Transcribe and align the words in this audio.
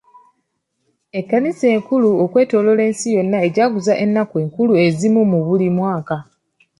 Ekkanisa 1.19 1.65
okwetooloola 2.25 2.83
ensi 2.89 3.07
yonna 3.15 3.37
ejaguza 3.47 3.93
ennaku 4.03 4.35
enkulu 4.43 4.73
ezimu 4.85 5.21
buli 5.47 5.67
mwaka. 5.77 6.17